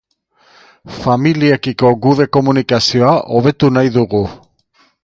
[1.01, 4.27] Familiekiko gure komunikazio hobetu nahi dugu.